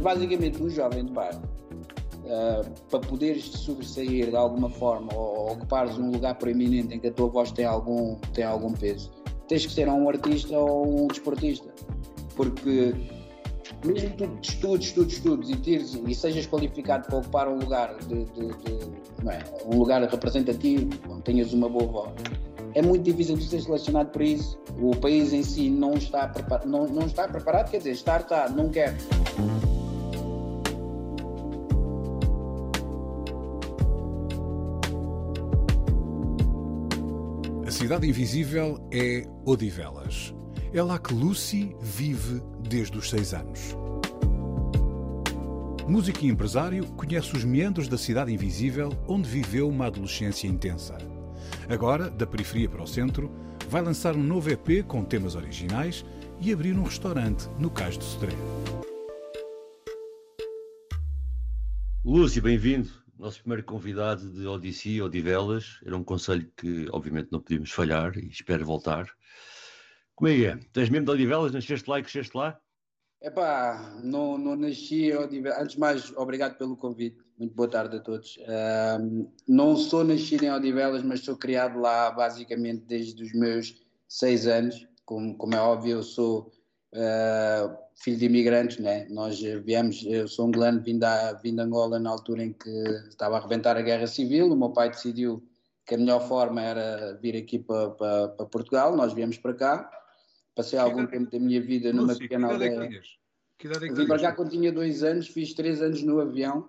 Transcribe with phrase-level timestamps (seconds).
[0.00, 6.10] Basicamente, um jovem de bar, uh, para poderes sobressair de alguma forma ou, ocupares um
[6.10, 9.10] lugar proeminente em que a tua voz tem algum, tem algum peso,
[9.48, 11.68] tens que ser um artista ou um desportista.
[12.34, 12.94] Porque
[13.84, 18.24] mesmo tu estudes, estudes, estudes e, tires, e sejas qualificado para ocupar um lugar de,
[18.24, 22.12] de, de é, um lugar representativo, onde tenhas uma boa voz,
[22.74, 24.58] é muito difícil de ser selecionado para isso.
[24.80, 28.48] O país em si não está, preparado, não, não está preparado, quer dizer, estar está,
[28.48, 28.96] não quer.
[37.70, 40.34] A cidade invisível é Odivelas.
[40.74, 43.76] É lá que Lucy vive desde os seis anos.
[45.86, 50.98] Músico e empresário, conhece os meandros da cidade invisível onde viveu uma adolescência intensa.
[51.68, 53.30] Agora, da periferia para o centro,
[53.68, 56.04] vai lançar um novo EP com temas originais
[56.40, 58.32] e abrir um restaurante no Cais do Sodré.
[62.04, 62.99] Lúcio, bem-vindo.
[63.20, 65.78] Nosso primeiro convidado de Odisseia, Odivelas.
[65.84, 69.10] Era um conselho que, obviamente, não podíamos falhar e espero voltar.
[70.14, 70.56] Como é que é?
[70.72, 71.52] Tens mesmo de Odivelas?
[71.52, 72.58] Nasceste lá e cresceste lá?
[73.20, 75.60] Epá, não, não nasci Odivelas.
[75.60, 77.18] Antes de mais, obrigado pelo convite.
[77.38, 78.38] Muito boa tarde a todos.
[78.38, 84.46] Uh, não sou nascido em Odivelas, mas sou criado lá basicamente desde os meus seis
[84.46, 84.88] anos.
[85.04, 86.50] Como, como é óbvio, eu sou
[86.94, 89.06] uh, filho de imigrantes, né?
[89.10, 92.70] Nós viemos, eu sou angolano, vim, da, vim de Angola na altura em que
[93.08, 94.50] estava a arrebentar a guerra civil.
[94.50, 95.42] O meu pai decidiu
[95.86, 98.96] que a melhor forma era vir aqui para, para, para Portugal.
[98.96, 99.90] Nós viemos para cá
[100.54, 103.00] Passei que algum tempo da minha vida numa Lúcio, pequena que é aldeia.
[103.58, 106.20] Que idade é que Vim para cá quando tinha dois anos, fiz três anos no
[106.20, 106.68] avião.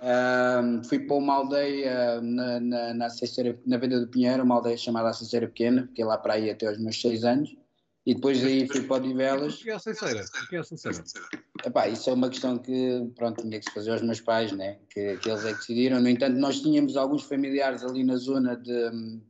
[0.00, 3.08] Uh, fui para uma aldeia na, na, na,
[3.66, 6.78] na Venda do Pinheiro, uma aldeia chamada Aceira Pequena, fiquei lá para aí até aos
[6.78, 7.54] meus seis anos.
[8.04, 9.04] E depois daí fui para.
[9.04, 9.78] O que é a
[10.48, 11.04] que é a Aceira?
[11.64, 14.78] Epá, isso é uma questão que pronto, tinha que se fazer aos meus pais, né?
[14.90, 16.00] que, que eles é que decidiram.
[16.00, 19.20] No entanto, nós tínhamos alguns familiares ali na zona de,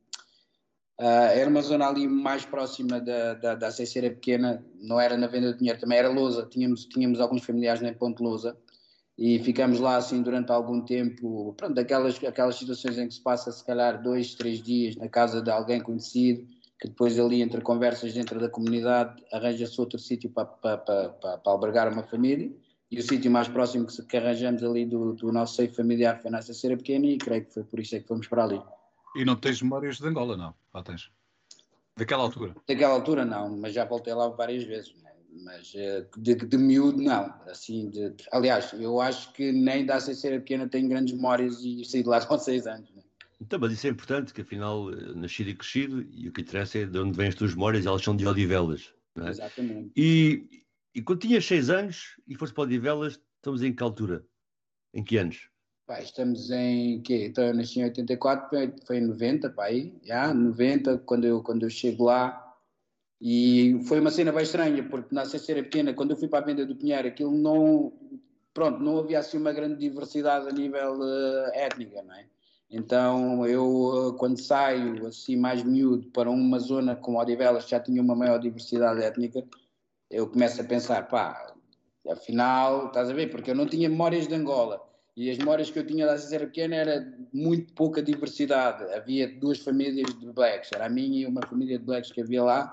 [1.00, 5.52] Uh, era uma zona ali mais próxima da, da, da Pequena, não era na venda
[5.52, 8.56] de dinheiro, também era Lousa, tínhamos, tínhamos alguns familiares na Ponte Lousa
[9.18, 13.50] e ficamos lá assim durante algum tempo, pronto, aquelas, aquelas situações em que se passa
[13.50, 16.46] se calhar dois, três dias na casa de alguém conhecido,
[16.82, 21.52] que depois ali entre conversas dentro da comunidade arranja-se outro sítio para, para, para, para,
[21.52, 22.52] albergar uma família
[22.90, 26.32] e o sítio mais próximo que, que arranjamos ali do, do nosso seio familiar foi
[26.32, 28.60] na Aceira Pequena e creio que foi por isso é que fomos para ali.
[29.14, 30.52] E não tens memórias de Angola, não?
[30.74, 31.08] Lá tens?
[31.96, 32.56] Daquela altura?
[32.66, 34.92] Daquela altura não, mas já voltei lá várias vezes.
[35.04, 35.12] Né?
[35.44, 37.32] Mas eh, de, de miúdo não.
[37.46, 42.02] Assim, de, aliás, eu acho que nem da CCR pequena tenho grandes memórias e saí
[42.02, 42.91] de lá com seis anos.
[43.42, 46.78] Então, mas isso é importante, que afinal, eh, nascido e crescido, e o que interessa
[46.78, 48.94] é de onde vêm as tuas memórias, elas são de Odivelas.
[49.16, 49.28] É?
[49.28, 49.90] Exatamente.
[49.96, 50.64] E,
[50.94, 54.24] e quando tinhas seis anos e foste para Odivelas, estamos em que altura?
[54.94, 55.50] Em que anos?
[55.84, 57.26] Pá, estamos em quê?
[57.26, 58.48] Então eu nasci em 84,
[58.86, 62.38] foi em 90, pá, aí, já, 90, quando eu, quando eu chego lá.
[63.20, 66.46] E foi uma cena bem estranha, porque na Ceceira Pequena, quando eu fui para a
[66.46, 67.92] venda do Pinheiro, aquilo não.
[68.54, 72.26] Pronto, não havia assim uma grande diversidade a nível uh, étnica, não é?
[72.72, 78.00] Então eu, uh, quando saio assim mais miúdo para uma zona como Odivelas, já tinha
[78.00, 79.44] uma maior diversidade étnica,
[80.10, 81.54] eu começo a pensar, pá,
[82.08, 83.30] afinal, estás a ver?
[83.30, 84.82] Porque eu não tinha memórias de Angola
[85.14, 88.90] e as memórias que eu tinha da César Pequena era muito pouca diversidade.
[88.94, 92.42] Havia duas famílias de blacks, era a minha e uma família de blacks que havia
[92.42, 92.70] lá.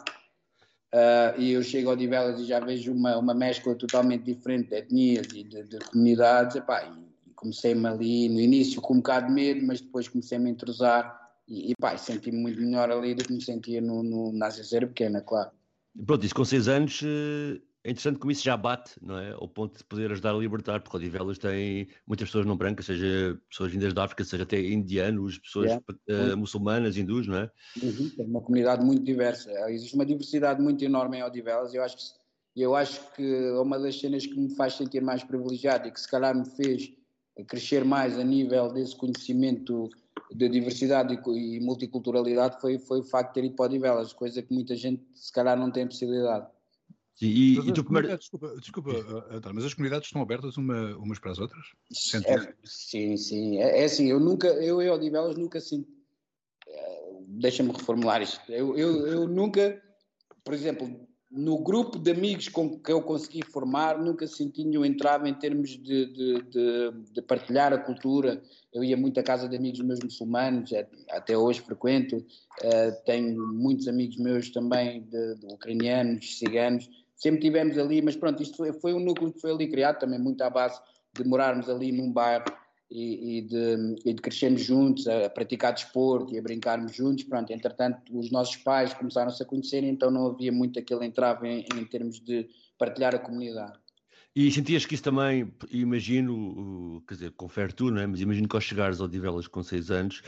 [0.94, 4.76] Uh, e eu chego ao Divelas e já vejo uma, uma mescla totalmente diferente de
[4.76, 6.56] etnias e de, de comunidades.
[6.56, 7.09] Epá, e
[7.40, 11.72] comecei-me ali no início com um bocado de medo, mas depois comecei-me a entrosar e,
[11.72, 15.52] e senti-me muito melhor ali do que me sentia no, no, na Pequena, claro.
[16.06, 19.32] Pronto, isso com seis anos eh, é interessante como isso já bate, não é?
[19.32, 23.40] Ao ponto de poder ajudar a libertar, porque Odivelas tem muitas pessoas não brancas, seja
[23.50, 26.34] pessoas vindas da África, seja até indianos, pessoas yeah.
[26.34, 27.52] uh, muçulmanas, hindus, não é?
[27.82, 28.12] Uhum.
[28.20, 29.50] É uma comunidade muito diversa.
[29.72, 31.74] Existe uma diversidade muito enorme em Odivelas.
[31.74, 35.24] Eu acho que, eu acho que é uma das cenas que me faz sentir mais
[35.24, 36.99] privilegiado e que se calhar me fez
[37.48, 39.90] crescer mais a nível desse conhecimento
[40.32, 44.54] de diversidade e multiculturalidade foi, foi o facto de ter ido para Odivelas, coisa que
[44.54, 46.48] muita gente se calhar não tem possibilidade.
[47.16, 48.18] Sim, e, e tu primeiro...
[48.18, 48.92] Desculpa, desculpa
[49.30, 51.66] António, mas as comunidades estão abertas uma, umas para as outras?
[52.26, 53.58] É, sim, sim.
[53.58, 55.90] É, é, assim, eu nunca, eu e Odivelas nunca sinto.
[56.68, 58.40] Eh, deixa-me reformular isto.
[58.50, 59.82] Eu, eu, eu nunca,
[60.44, 65.30] por exemplo, no grupo de amigos com que eu consegui formar, nunca senti nenhum entrave
[65.30, 68.42] em termos de, de, de, de, partilhar a cultura.
[68.74, 72.18] Eu ia muito à casa de amigos meus muçulmanos, é, até hoje frequento.
[72.18, 76.90] Uh, tenho muitos amigos meus também de, ucranianos, ciganos.
[77.16, 80.20] Sempre tivemos ali, mas pronto, isto foi, foi um núcleo que foi ali criado também
[80.20, 80.82] muito à base
[81.14, 82.46] de morarmos ali num bairro
[82.90, 87.24] e, e, de, e, de, crescermos juntos, a, a, praticar desporto e a brincarmos juntos.
[87.24, 91.66] Pronto, entretanto, os nossos pais começaram-se a conhecer, então não havia muito aquele entrave em,
[91.76, 93.78] em, termos de partilhar a comunidade.
[94.36, 98.08] E sentias que isso também, imagino, quer dizer, confere tu, não é?
[98.08, 100.22] Mas imagino que ao chegares ao Divelas com 6 anos,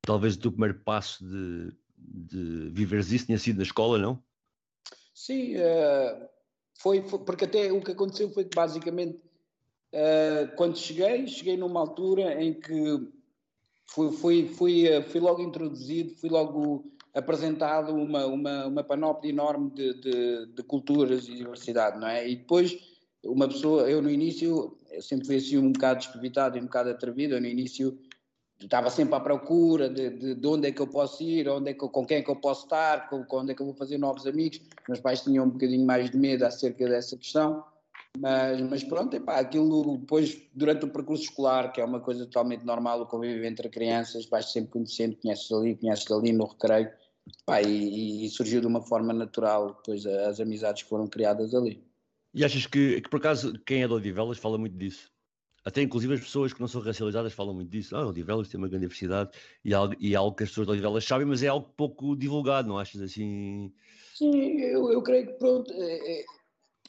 [0.00, 4.22] talvez o teu primeiro passo de, de viveres isso tenha sido na escola, não?
[5.14, 6.28] Sim, uh,
[6.78, 9.20] foi, foi, porque até o que aconteceu foi que basicamente
[9.92, 13.12] Uh, quando cheguei, cheguei numa altura em que
[13.86, 19.70] fui, fui, fui, eh, fui logo introduzido, fui logo apresentado uma, uma, uma panóplia enorme
[19.70, 22.26] de, de, de, culturas e diversidade, não é?
[22.26, 22.78] E depois,
[23.22, 26.88] uma pessoa, eu no início, eu sempre fui assim um bocado despevitado e um bocado
[26.88, 27.98] atrevido, eu no início
[28.58, 31.74] estava sempre à procura de, de, de, onde é que eu posso ir, onde é
[31.74, 33.74] que, com quem é que eu posso estar, com, com onde é que eu vou
[33.74, 34.60] fazer novos amigos.
[34.88, 37.64] Meus pais tinham um bocadinho mais de medo acerca dessa questão.
[38.18, 42.64] Mas, mas pronto, epá, aquilo depois, durante o percurso escolar, que é uma coisa totalmente
[42.64, 46.90] normal, o convívio entre crianças, vais sempre conhecendo, conheces ali, conheces ali no recreio,
[47.42, 51.82] epá, e, e, surgiu de uma forma natural depois as amizades que foram criadas ali.
[52.34, 55.10] E achas que, que por acaso, quem é de Odivelas fala muito disso?
[55.64, 57.94] Até inclusive as pessoas que não são racializadas falam muito disso.
[57.96, 59.30] Ah, Odivelas tem uma grande diversidade
[59.64, 61.72] e é algo, e é algo que as pessoas de Odivelas sabem, mas é algo
[61.76, 63.72] pouco divulgado, não achas assim?
[64.14, 65.72] Sim, eu, eu creio que pronto.
[65.72, 66.24] É, é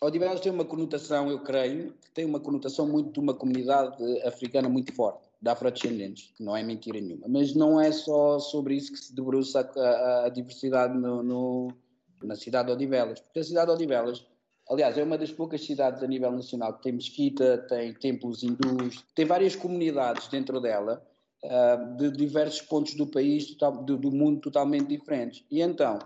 [0.03, 4.67] Odivelas tem uma conotação, eu creio, que tem uma conotação muito de uma comunidade africana
[4.67, 7.25] muito forte, de afrodescendentes, que não é mentira nenhuma.
[7.29, 11.73] Mas não é só sobre isso que se debruça a, a, diversidade no, no,
[12.21, 13.21] na cidade de Odivelas.
[13.21, 14.25] Porque a cidade de Odivelas,
[14.69, 19.05] aliás, é uma das poucas cidades a nível nacional que tem mesquita, tem templos hindus,
[19.15, 21.01] tem várias comunidades dentro dela,
[21.45, 25.45] uh, de diversos pontos do país, do mundo totalmente diferentes.
[25.49, 25.97] E então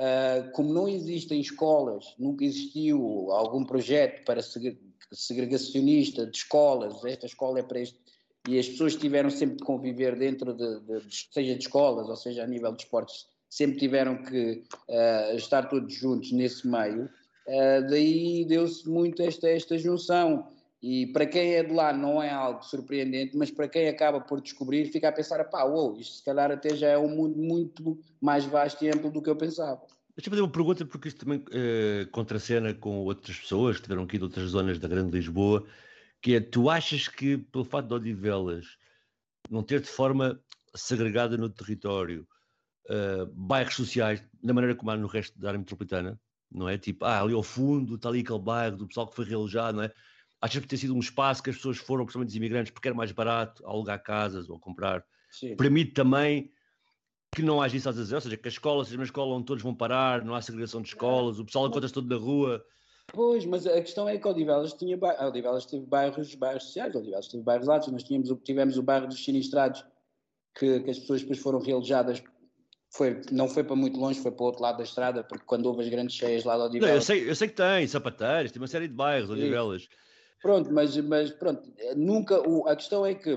[0.00, 4.40] Uh, como não existem escolas, nunca existiu algum projeto para
[5.12, 8.00] segregacionista de escolas, esta escola é para este,
[8.48, 12.16] e as pessoas tiveram sempre de conviver dentro de, de, de seja de escolas, ou
[12.16, 17.86] seja a nível de esportes, sempre tiveram que uh, estar todos juntos nesse meio, uh,
[17.90, 20.48] daí deu-se muito esta, esta junção.
[20.82, 24.40] E para quem é de lá não é algo surpreendente, mas para quem acaba por
[24.40, 27.98] descobrir, fica a pensar: pá, uou, isto se calhar até já é um mundo muito
[28.20, 29.82] mais vasto e amplo do que eu pensava.
[30.16, 34.18] Deixa-me fazer uma pergunta, porque isto também eh, contracena com outras pessoas que tiveram aqui
[34.18, 35.66] de outras zonas da Grande Lisboa,
[36.20, 38.66] que é, tu achas que pelo fato de Odivelas
[39.48, 40.40] não ter de forma
[40.74, 42.26] segregada no território
[42.88, 46.76] uh, bairros sociais, da maneira como há no resto da área metropolitana, não é?
[46.76, 49.84] Tipo, ah, ali ao fundo está ali aquele bairro do pessoal que foi realojado, não
[49.84, 49.92] é?
[50.40, 52.96] Achas que ter sido um espaço que as pessoas foram, principalmente os imigrantes, porque era
[52.96, 55.04] mais barato alugar casas ou comprar?
[55.30, 55.54] Sim.
[55.56, 56.50] Permite também
[57.32, 59.44] que não haja isso às vezes, ou seja, que a escola seja uma escola onde
[59.44, 62.64] todos vão parar, não há segregação de escolas, o pessoal encontra-se todo na rua.
[63.12, 67.42] Pois, mas a questão é que Odivelas tinha Odivelas teve bairros, bairros sociais, Odivelas teve
[67.42, 69.84] bairros altos, nós tínhamos, tivemos o bairro dos sinistrados,
[70.58, 72.22] que, que as pessoas depois foram realojadas
[72.92, 75.66] foi, não foi para muito longe, foi para o outro lado da estrada, porque quando
[75.66, 76.90] houve as grandes cheias lá de Odivelas...
[76.90, 79.88] Não, eu, sei, eu sei que tem, sapateiros, tem uma série de bairros, Odivelas.
[80.40, 83.36] Pronto, mas, mas pronto, nunca, o, a questão é que,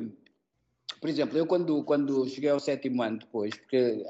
[1.02, 4.06] por exemplo, eu quando, quando cheguei ao sétimo ano depois, porque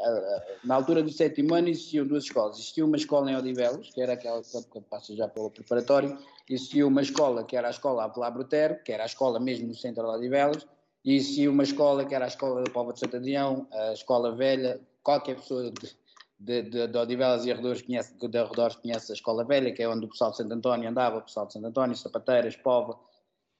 [0.64, 4.14] na altura do sétimo ano existiam duas escolas, existia uma escola em Odivelos, que era
[4.14, 6.16] aquela que passa já pelo preparatório,
[6.48, 9.74] existia uma escola que era a escola Avelar Brutero, que era a escola mesmo no
[9.74, 10.68] centro de Odivelos,
[11.04, 14.36] e existia uma escola que era a escola da Pova de Santo Adrião, a escola
[14.36, 15.98] velha, qualquer pessoa de,
[16.44, 19.88] de, de, de Odivelas e arredores conhece, de arredores conhece a Escola Velha, que é
[19.88, 23.00] onde o pessoal de Santo António andava, o pessoal de Santo António, Sapateiras, Pova.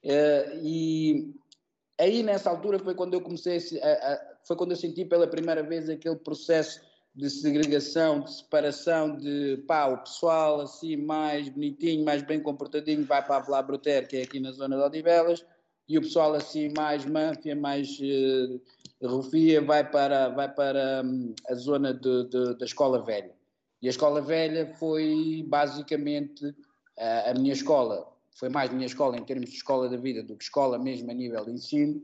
[0.04, 1.34] Uh, e
[1.98, 5.62] aí nessa altura foi quando eu comecei a, a, foi quando eu senti pela primeira
[5.62, 6.82] vez aquele processo
[7.14, 13.24] de segregação, de separação, de pá, o pessoal assim mais bonitinho, mais bem comportadinho vai
[13.24, 15.46] para a Vila Bruter, que é aqui na zona de Odivelas,
[15.88, 18.60] e o pessoal assim mais manfia, mais uh,
[19.02, 23.34] Rufia vai para, vai para um, a zona de, de, da Escola Velha.
[23.82, 26.54] E a Escola Velha foi basicamente
[26.98, 28.10] a, a minha escola.
[28.36, 31.14] Foi mais minha escola em termos de escola da vida do que escola mesmo a
[31.14, 32.02] nível de ensino,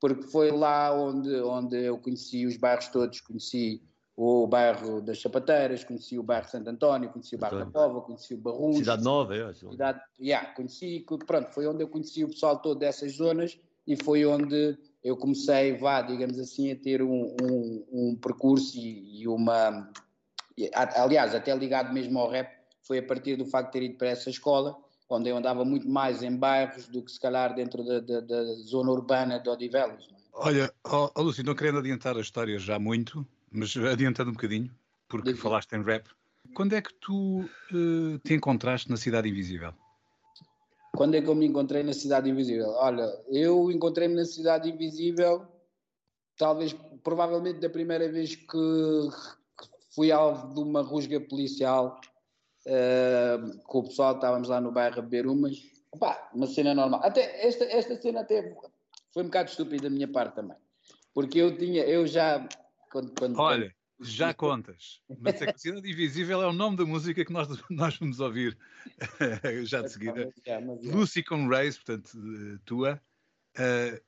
[0.00, 3.82] porque foi lá onde, onde eu conheci os bairros todos, conheci
[4.16, 8.34] o bairro das Chapateiras, conheci o bairro Santo António, conheci o bairro da Pova, conheci
[8.34, 8.78] o Barruncho.
[8.78, 9.54] Cidade Nova, é?
[9.54, 14.24] Cidade, yeah, conheci, pronto, foi onde eu conheci o pessoal todo dessas zonas e foi
[14.26, 19.90] onde eu comecei, vá, digamos assim, a ter um, um, um percurso e, e, uma...
[20.96, 24.08] Aliás, até ligado mesmo ao rap, foi a partir do facto de ter ido para
[24.08, 24.76] essa escola,
[25.08, 28.44] onde eu andava muito mais em bairros do que se calhar dentro da, da, da
[28.62, 30.08] zona urbana de Odivelas.
[30.10, 30.14] É?
[30.34, 34.70] Olha, oh, oh, Lúcio, não querendo adiantar a história já muito, mas adiantando um bocadinho,
[35.08, 36.08] porque falaste em rap,
[36.54, 39.74] quando é que tu uh, te encontraste na Cidade Invisível?
[40.94, 42.70] Quando é que eu me encontrei na Cidade Invisível?
[42.70, 45.46] Olha, eu encontrei-me na Cidade Invisível,
[46.36, 49.08] talvez, provavelmente da primeira vez que
[49.94, 52.00] fui alvo de uma rusga policial
[52.66, 55.56] uh, com o pessoal, estávamos lá no bairro a beber umas,
[55.92, 57.00] Opa, uma cena normal.
[57.04, 58.54] Até esta, esta cena até
[59.12, 60.56] foi um bocado estúpido da minha parte também.
[61.14, 62.48] Porque eu tinha, eu já
[62.90, 63.74] quando, quando, Olha.
[64.02, 65.00] Já contas.
[65.18, 68.56] Mas a Cidade Invisível é o nome da música que nós, nós vamos ouvir
[69.64, 70.32] já de seguida.
[70.82, 72.10] Lucy com Race, portanto,
[72.64, 73.00] tua.
[73.58, 74.00] Uh,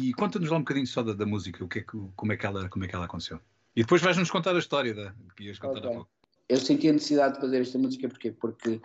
[0.00, 2.36] e conta-nos lá um bocadinho só da, da música, o que é que, como, é
[2.36, 3.40] que ela, como é que ela aconteceu.
[3.76, 5.90] E depois vais-nos contar a história da, que ias contar okay.
[5.90, 6.10] há pouco.
[6.48, 8.80] Eu senti a necessidade de fazer esta música porque, porque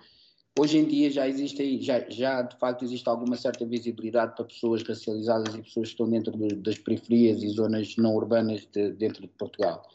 [0.57, 4.81] hoje em dia já existe já, já de facto existe alguma certa visibilidade para pessoas
[4.83, 9.21] racializadas e pessoas que estão dentro de, das periferias e zonas não urbanas de, dentro
[9.21, 9.87] de Portugal.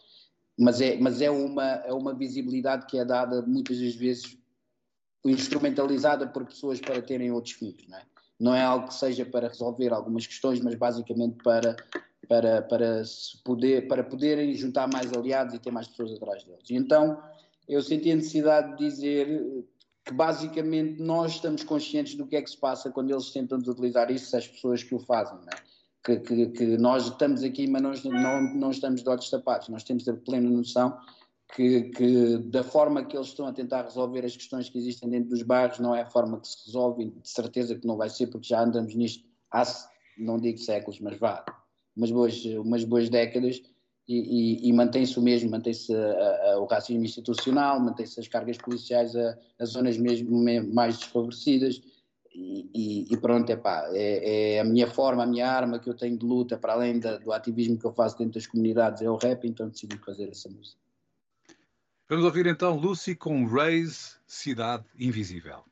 [0.58, 4.36] Mas é, mas é uma, é uma visibilidade que é dada muitas das vezes
[5.24, 8.02] instrumentalizada por pessoas para terem outros fins, não é?
[8.38, 11.76] Não é algo que seja para resolver algumas questões, mas basicamente para
[12.28, 13.02] para para
[13.44, 16.70] poder para poderem juntar mais aliados e ter mais pessoas atrás deles.
[16.70, 17.22] Então
[17.68, 19.64] eu senti a necessidade de dizer
[20.04, 24.10] que basicamente nós estamos conscientes do que é que se passa quando eles tentam utilizar
[24.10, 25.73] isso, as pessoas que o fazem, é?
[26.04, 29.82] Que, que, que, nós estamos aqui, mas nós não, não estamos de olhos tapados, nós
[29.82, 30.96] temos a plena noção
[31.54, 35.30] que, que, da forma que eles estão a tentar resolver as questões que existem dentro
[35.30, 38.26] dos bairros não é a forma que se resolve, de certeza que não vai ser,
[38.26, 39.62] porque já andamos nisto há,
[40.18, 41.44] não digo séculos, mas vá,
[41.96, 43.62] umas boas, umas boas décadas,
[44.06, 45.90] e, e, e mantém-se o mesmo, mantém-se
[46.58, 50.44] o racismo institucional, mantém-se as cargas policiais a, a zonas mesmo
[50.74, 51.80] mais desfavorecidas
[52.34, 56.18] e, e pronto, epá, é, é a minha forma, a minha arma que eu tenho
[56.18, 59.16] de luta para além da, do ativismo que eu faço dentro das comunidades é o
[59.16, 60.78] rap, então decidi fazer essa música.
[62.08, 65.64] Vamos ouvir então Lucy com Raise Cidade Invisível.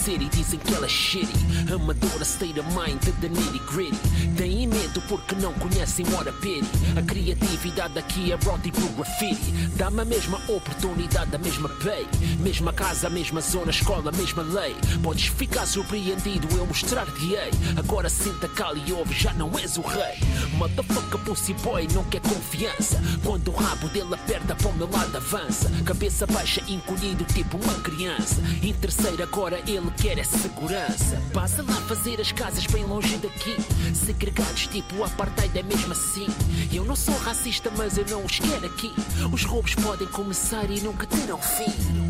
[0.00, 1.72] City dizem que ela é shitty.
[1.72, 3.96] Amadora state of mind the nitty gritty.
[4.36, 6.66] Têm medo porque não conhecem what a pity.
[6.96, 9.52] A criatividade aqui é roti pro graffiti.
[9.76, 12.06] Dá-me a mesma oportunidade, a mesma pay.
[12.38, 14.74] Mesma casa, mesma zona, escola, mesma lei.
[15.02, 17.50] Podes ficar surpreendido, eu mostrar-te-ei.
[17.76, 20.18] Agora senta cal e ouve, já não és o rei.
[20.60, 23.00] Motherfucker pussy boy não quer confiança.
[23.24, 25.70] Quando o rabo dele aperta para o meu lado avança.
[25.86, 28.42] Cabeça baixa, encolhido tipo uma criança.
[28.62, 31.18] Em terceira agora ele quer é segurança.
[31.32, 33.56] Passa lá fazer as casas bem longe daqui.
[33.94, 36.26] Segregados tipo apartheid é mesmo assim.
[36.70, 38.92] Eu não sou racista, mas eu não os quero aqui.
[39.32, 42.09] Os roubos podem começar e nunca terão fim.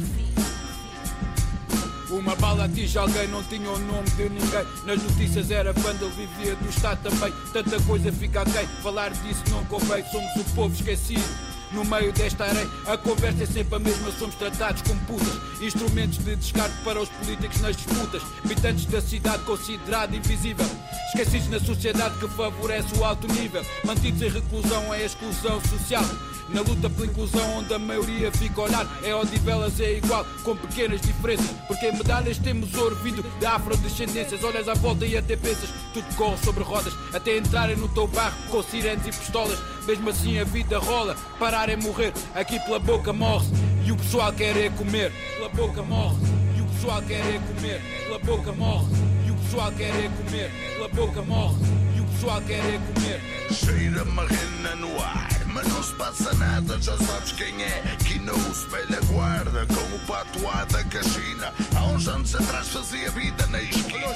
[2.10, 4.66] Uma bala atinge alguém, não tinha o nome de ninguém.
[4.84, 7.32] Nas notícias era banda, ele vivia do Estado também.
[7.52, 8.66] Tanta coisa fica a quem?
[8.82, 12.68] Falar disso não convém, somos o povo esquecido no meio desta areia.
[12.86, 15.40] A conversa é sempre a mesma, somos tratados como putas.
[15.60, 18.22] Instrumentos de descarte para os políticos nas disputas.
[18.44, 20.66] Habitantes da cidade considerada invisível.
[21.08, 23.64] Esquecidos na sociedade que favorece o alto nível.
[23.84, 26.04] Mantidos em reclusão é exclusão social.
[26.52, 30.56] Na luta pela inclusão, onde a maioria fica a olhar, é odivelas é igual, com
[30.56, 31.46] pequenas diferenças.
[31.68, 34.42] Porque em medalhas temos ouro vindo de afrodescendências.
[34.42, 38.36] Olhas à volta e até pensas, tudo corre sobre rodas, até entrarem no teu barro
[38.50, 39.58] com sirenes e pistolas.
[39.90, 43.48] Mesmo assim a vida rola, parar é morrer, aqui pela boca morre
[43.84, 45.10] e o pessoal quer é comer.
[45.36, 46.16] Pela boca morre
[46.56, 47.82] e o pessoal quer é comer.
[48.04, 48.86] Pela boca morre
[49.26, 50.50] e o pessoal quer é comer.
[50.76, 51.56] Pela boca morre
[51.96, 53.20] e o pessoal quer é comer.
[53.52, 57.82] Cheira marrena no ar mas não se passa nada, já sabes quem é.
[58.06, 61.52] Que não se velha guarda com o patuá da Caxina.
[61.76, 64.06] Há uns anos atrás fazia vida na esquina.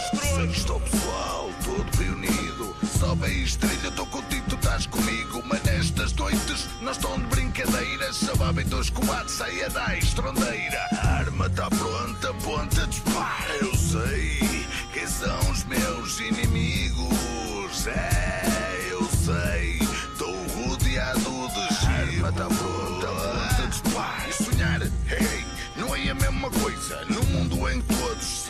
[0.53, 5.43] Estou pessoal, todo reunido sobe a estrelha, tô contigo, tu estás comigo.
[5.47, 8.17] Mas nestas noites não estão de brincadeiras.
[8.17, 10.89] Sababem dois combates saia da estrondeira.
[11.03, 13.53] A arma tá pronta, ponta, de espada.
[13.61, 17.87] Eu sei quem são os meus inimigos.
[17.87, 19.79] É, eu sei,
[20.19, 22.27] tô rodeado de giro.
[22.27, 24.29] Arma tá pronta, ponta, dispara.
[24.29, 25.45] E sonhar, hey,
[25.77, 27.05] não é a mesma coisa.
[27.09, 27.94] No mundo em que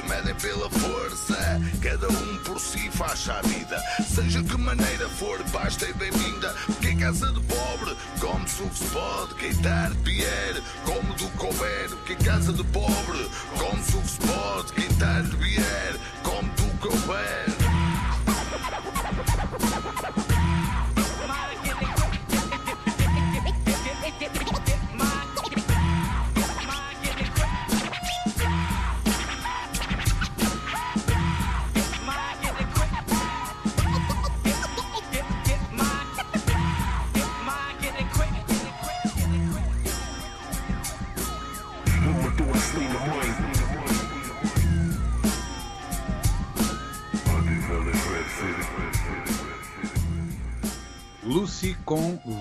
[0.05, 3.83] medem pela força, cada um por si faz a vida.
[4.07, 6.55] Seja que maneira for, basta e bem-vinda.
[6.67, 9.35] Porque em casa de pobre, come-se o que se pode.
[9.35, 11.89] Quem está de bier, come do houver.
[11.89, 14.73] Porque em casa de pobre, come-se o que se pode.
[14.73, 16.89] Quem está de bier, come do que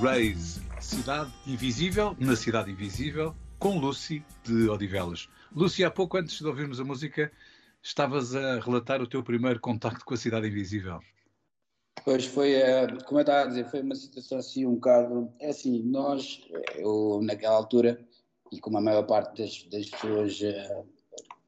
[0.02, 5.28] Raise, Cidade Invisível, na Cidade Invisível, com Lucy de Odivelas.
[5.54, 7.30] Lucy, há pouco antes de ouvirmos a música,
[7.82, 11.02] estavas a relatar o teu primeiro contacto com a Cidade Invisível.
[12.06, 15.30] Pois foi, eh, como eu estava a dizer, foi uma situação assim um bocado.
[15.40, 16.42] É assim, nós,
[16.76, 18.00] eu naquela altura,
[18.54, 20.84] e como a maior parte das, das pessoas eh,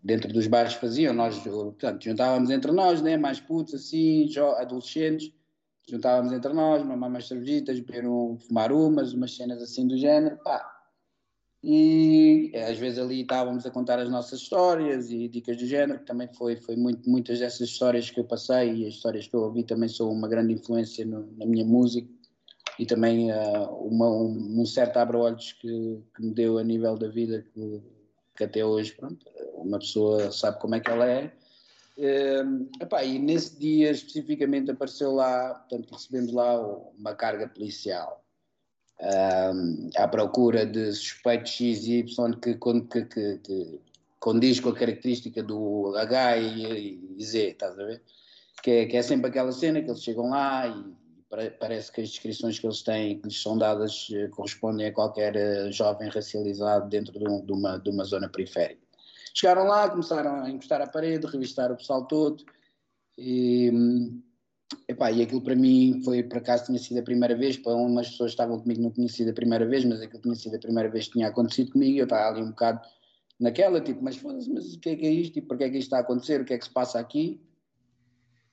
[0.04, 5.32] dentro dos bares faziam, nós, portanto, juntávamos entre nós, né, mais putos assim, adolescentes
[5.88, 10.38] juntávamos entre nós, mamar umas cervejitas, beber um, fumar umas, umas cenas assim do género,
[10.44, 10.72] pá.
[11.64, 16.06] E às vezes ali estávamos a contar as nossas histórias e dicas do género, que
[16.06, 19.42] também foi, foi muito, muitas dessas histórias que eu passei e as histórias que eu
[19.42, 22.08] ouvi também são uma grande influência no, na minha música
[22.78, 27.08] e também uh, uma, um, um, certo abre-olhos que, que, me deu a nível da
[27.08, 27.82] vida que,
[28.38, 29.26] que até hoje, pronto,
[29.56, 31.34] uma pessoa sabe como é que ela é
[31.98, 36.60] Uh, epá, e nesse dia especificamente apareceu lá, portanto recebemos lá
[36.98, 38.22] uma carga policial
[39.00, 43.82] uh, à procura de suspeitos X e Y que, que, que, que,
[44.20, 48.02] condiz com a característica do H e, e Z, estás a ver?
[48.62, 50.96] Que é, que é, sempre aquela cena que eles chegam lá e
[51.60, 55.36] parece que as descrições que eles têm, que lhes são dadas, eh, correspondem a qualquer
[55.36, 58.85] eh, jovem racializado dentro de, um, de, uma, de uma zona periférica.
[59.38, 62.42] Chegaram lá, começaram a encostar à parede, revistar o pessoal todo.
[63.18, 63.70] E,
[64.88, 67.58] epá, e aquilo para mim foi, por acaso, tinha sido a primeira vez.
[67.58, 70.36] Para umas pessoas que estavam comigo não tinha sido a primeira vez, mas aquilo tinha
[70.36, 72.00] sido a primeira vez que tinha acontecido comigo.
[72.00, 72.80] Eu estava ali um bocado
[73.38, 75.34] naquela, tipo, mas foda-se, mas o que é que é isto?
[75.34, 76.40] Tipo, porquê é que isto está a acontecer?
[76.40, 77.42] O que é que se passa aqui?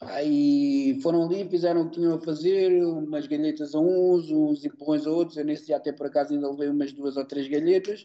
[0.01, 5.07] Aí foram ali, fizeram o que tinham a fazer, umas galhetas a uns, uns empurrões
[5.07, 5.37] a outros.
[5.37, 8.05] Eu nesse dia até por acaso ainda levei umas duas ou três galhetas.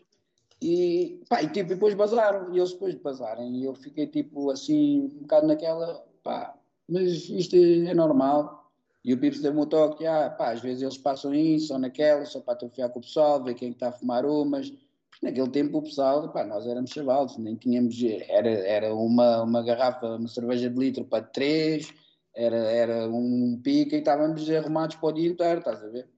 [0.62, 5.02] E, pá, e, tipo, depois bazaram, e eles depois bazarem, e eu fiquei tipo assim,
[5.02, 8.72] um bocado naquela, pá, mas isto é normal.
[9.04, 12.26] E o Pips deu-me o toque, ah, pá, às vezes eles passam isso ou naquela,
[12.26, 14.70] só para atrofiar com o pessoal, ver quem está a fumar umas.
[15.10, 17.96] Porque naquele tempo o pessoal, pá, nós éramos chavalos, nem tínhamos,
[18.28, 21.94] era, era uma, uma garrafa, uma cerveja de litro para três,
[22.36, 26.10] era, era um pica e estávamos arrumados para o dia inteiro, estás a ver?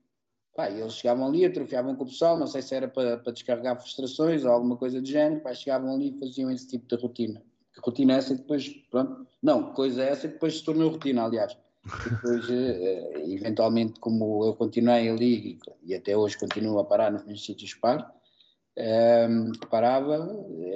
[0.56, 3.80] Pá, eles chegavam ali, atrofiavam com o pessoal, não sei se era para, para descarregar
[3.80, 7.42] frustrações ou alguma coisa do género, pá, chegavam ali e faziam esse tipo de rotina.
[7.74, 10.90] Que rotina é essa e depois, pronto, não, coisa é essa e depois se tornou
[10.90, 11.58] rotina, aliás.
[12.04, 17.44] Depois, eh, eventualmente, como eu continuei ali e, até hoje continuo a parar nos meus
[17.44, 18.04] sítios paro,
[18.78, 20.18] um, ehm, parava,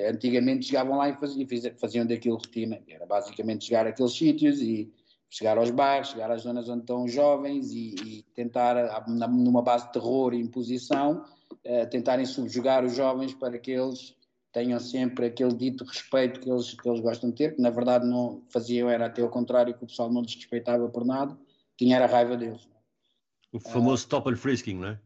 [0.09, 4.91] antigamente chegavam lá e faziam, faziam daquilo rotina, era basicamente chegar àqueles sítios e
[5.33, 9.93] chegar aos bairros, chegar às zonas onde estão jovens e, e tentar, numa base de
[9.93, 11.25] terror e imposição,
[11.65, 14.15] uh, tentarem subjugar os jovens para que eles
[14.51, 18.05] tenham sempre aquele dito respeito que eles, que eles gostam de ter, que na verdade
[18.05, 21.35] não faziam, era até o contrário, que o pessoal não desrespeitava por nada,
[21.75, 22.69] tinha era raiva deles.
[23.51, 24.99] O famoso uh, and frisking, não é?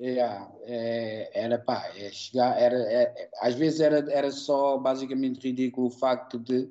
[0.00, 5.86] Yeah, é, era pá, é chegar, era, é, às vezes era, era só basicamente ridículo
[5.86, 6.68] o facto de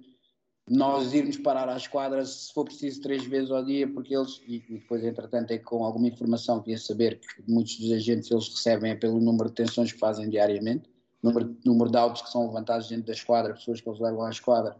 [0.69, 4.63] nós irmos parar à esquadra se for preciso três vezes ao dia, porque eles, e,
[4.69, 8.47] e depois entretanto é com alguma informação que ia saber que muitos dos agentes eles
[8.47, 10.87] recebem é pelo número de tensões que fazem diariamente,
[11.23, 14.29] número, número de autos que são levantados dentro da esquadra, pessoas que eles levam à
[14.29, 14.77] esquadra,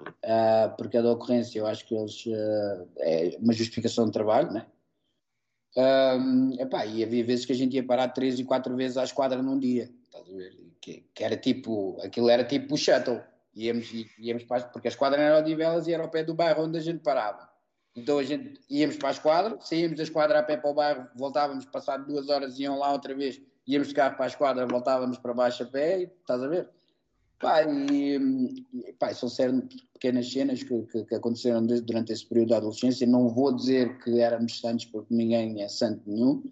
[0.00, 4.66] uh, porque cada ocorrência eu acho que eles, uh, é uma justificação de trabalho, né?
[5.76, 9.04] Um, epá, e havia vezes que a gente ia parar três e quatro vezes à
[9.04, 9.88] esquadra num dia,
[10.80, 13.20] que, que era tipo, aquilo era tipo o shuttle,
[13.58, 16.78] íamos, íamos para, porque a esquadra era Odivelas e era ao pé do bairro onde
[16.78, 17.48] a gente parava.
[17.96, 21.08] Então a gente íamos para a esquadra, saíamos da esquadra a pé para o bairro,
[21.16, 25.18] voltávamos, passado duas horas iam lá outra vez, íamos de carro para a esquadra, voltávamos
[25.18, 26.68] para baixo a pé, estás a ver?
[27.40, 28.64] Pá, e,
[28.98, 29.28] pá, são
[29.92, 33.06] pequenas cenas que, que, que aconteceram durante esse período da adolescência.
[33.06, 36.42] Não vou dizer que éramos santos, porque ninguém é santo nenhum,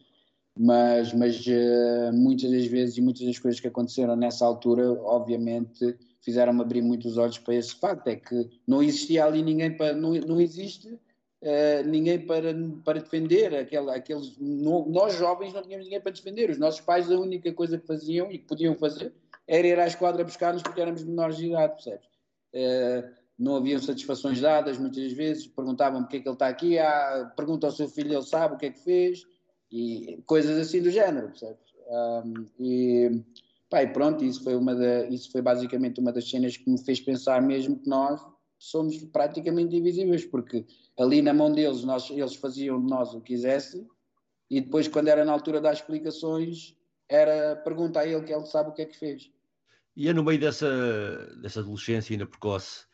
[0.57, 5.97] mas, mas uh, muitas das vezes e muitas das coisas que aconteceram nessa altura, obviamente,
[6.27, 9.95] fizeram-me abrir muito os olhos para esse facto, é que não existia ali ninguém para,
[9.95, 12.53] não, não existe uh, ninguém para,
[12.85, 17.17] para defender, aquela, aqueles, nós jovens não tínhamos ninguém para defender, os nossos pais a
[17.17, 19.15] única coisa que faziam e que podiam fazer
[19.47, 22.07] era ir à esquadra buscar-nos porque éramos menores de idade, percebes?
[22.53, 23.09] Uh,
[23.39, 27.69] não haviam satisfações dadas muitas vezes, perguntavam porque é que ele está aqui, ah, pergunta
[27.69, 29.23] ao seu filho, ele sabe o que é que fez,
[29.71, 31.73] e coisas assim do género, percebes?
[31.89, 33.23] Um, e,
[33.69, 36.83] pá, e pronto, isso foi, uma da, isso foi basicamente uma das cenas que me
[36.83, 38.21] fez pensar mesmo que nós
[38.59, 40.65] somos praticamente invisíveis, porque
[40.99, 43.87] ali na mão deles nós, eles faziam de nós o que quisessem,
[44.51, 46.77] e depois quando era na altura das explicações,
[47.09, 49.31] era pergunta a ele que ele sabe o que é que fez.
[49.97, 52.85] E é no meio dessa, dessa adolescência ainda precoce,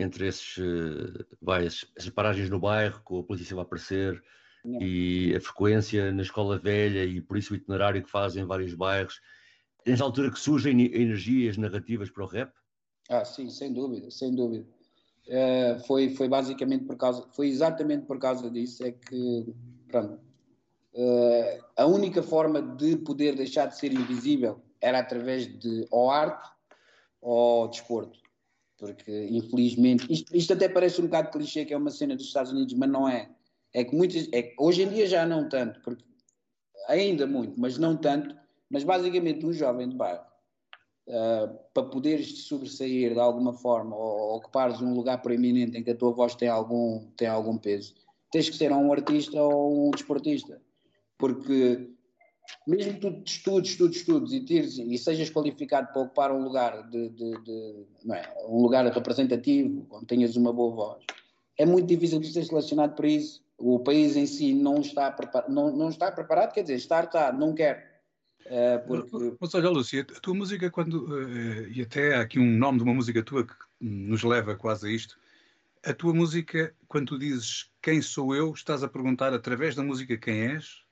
[0.00, 4.22] entre esses, uh, vai, essas paragens no bairro, com a polícia a aparecer,
[4.64, 4.80] Não.
[4.80, 8.74] e a frequência na escola velha, e por isso o itinerário que fazem em vários
[8.74, 9.20] bairros.
[9.88, 12.52] Nessa altura que surgem energias narrativas para o rap?
[13.08, 14.66] Ah, sim, sem dúvida, sem dúvida.
[15.26, 19.54] Uh, foi, foi basicamente por causa, foi exatamente por causa disso, é que,
[19.88, 20.20] pronto,
[20.94, 26.48] uh, a única forma de poder deixar de ser invisível era através de ou arte
[27.20, 28.18] ou desporto
[28.78, 32.52] porque infelizmente, isto, isto, até parece um bocado clichê que é uma cena dos Estados
[32.52, 33.28] Unidos, mas não é.
[33.74, 36.04] É que muitas, é, hoje em dia já não tanto, porque
[36.88, 38.34] ainda muito, mas não tanto,
[38.70, 40.24] mas basicamente um jovem de bairro,
[41.08, 45.96] uh, para poderes sobressair de alguma forma ou, ocupares um lugar proeminente em que a
[45.96, 47.94] tua voz tem algum, tem algum peso,
[48.30, 50.60] tens que ser um artista ou um desportista,
[51.16, 51.90] porque
[52.66, 56.88] mesmo que tu estudes, estudes, estudes e, tires, e sejas qualificado para ocupar um lugar
[56.88, 58.46] de, de, de é?
[58.46, 61.04] um lugar representativo, onde tenhas uma boa voz,
[61.58, 63.42] é muito difícil de ser selecionado para isso.
[63.58, 67.32] O país em si não está, preparado, não, não está preparado, quer dizer, estar está,
[67.32, 67.87] não quer.
[68.48, 69.36] Uh, porque...
[69.40, 72.84] Mas olha, Lúcia, a tua música, quando, uh, e até há aqui um nome de
[72.84, 75.18] uma música tua que nos leva quase a isto,
[75.84, 80.16] a tua música, quando tu dizes quem sou eu, estás a perguntar através da música
[80.16, 80.82] quem és?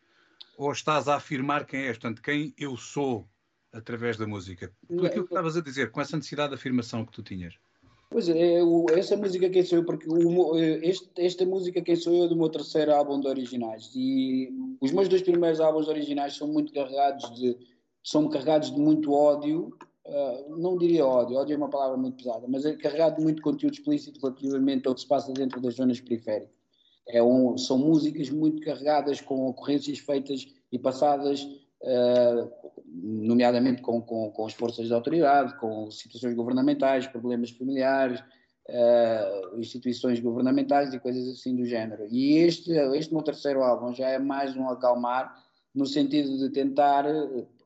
[0.57, 3.29] ou estás a afirmar quem és, portanto, quem eu sou
[3.73, 4.73] através da música?
[4.89, 7.55] Tudo aquilo que estavas a dizer, com essa necessidade de afirmação que tu tinhas.
[8.09, 8.61] Pois é,
[8.97, 12.37] essa música Quem Sou Eu, porque o, este, esta música Quem Sou Eu é do
[12.37, 14.49] meu terceiro álbum de originais e
[14.81, 17.57] os meus dois primeiros álbuns originais são muito carregados de
[18.07, 22.47] são carregados de muito ódio, uh, não diria ódio, ódio é uma palavra muito pesada,
[22.49, 26.01] mas é carregado de muito conteúdo explícito relativamente ao que se passa dentro das zonas
[26.01, 26.55] periféricas.
[27.09, 31.45] É um, são músicas muito carregadas com ocorrências feitas e passadas,
[32.87, 38.21] nomeadamente com, com, com, as forças de autoridade, com situações governamentais, problemas familiares,
[38.69, 42.07] uh, instituições governamentais e coisas assim do género.
[42.11, 45.35] E este, este meu terceiro álbum já é mais um acalmar,
[45.75, 47.05] no sentido de tentar,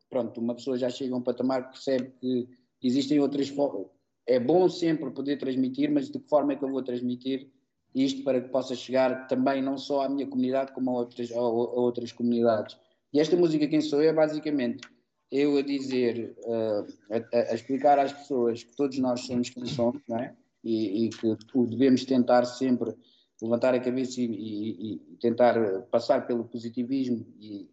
[0.08, 2.48] pronto, uma pessoa já chega a um patamar que percebe que
[2.82, 3.86] existem outras formas.
[4.26, 7.48] É bom sempre poder transmitir, mas de que forma é que eu vou transmitir?
[7.94, 11.38] isto para que possa chegar também não só à minha comunidade como a outras, a,
[11.38, 12.76] a outras comunidades.
[13.12, 14.80] E esta música Quem Sou é basicamente
[15.30, 20.02] eu a dizer, uh, a, a, explicar às pessoas que todos nós somos quem somos,
[20.08, 20.34] não é?
[20.62, 21.36] E, e que
[21.68, 22.94] devemos tentar sempre
[23.40, 25.54] levantar a cabeça e, e, e tentar
[25.90, 27.70] passar pelo positivismo e,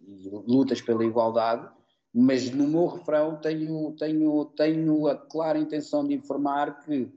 [0.48, 1.68] lutas pela igualdade,
[2.14, 7.12] mas no meu refrão tenho, tenho, tenho a clara intenção de informar que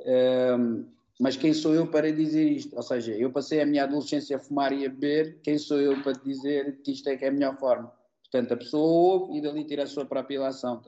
[0.00, 0.86] uh,
[1.20, 2.74] mas quem sou eu para dizer isto?
[2.74, 6.02] Ou seja, eu passei a minha adolescência a fumar e a beber, quem sou eu
[6.02, 7.92] para dizer que isto é que é a melhor forma?
[8.22, 10.82] Portanto, a pessoa ouve e dali tira a sua própria ilação.